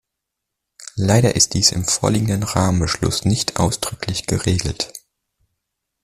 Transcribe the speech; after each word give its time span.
Leider 0.97 1.35
ist 1.35 1.53
dies 1.53 1.71
im 1.71 1.85
vorliegenden 1.85 2.41
Rahmenbeschluss 2.41 3.23
nicht 3.23 3.59
ausdrücklich 3.59 4.25
geregelt. 4.25 4.91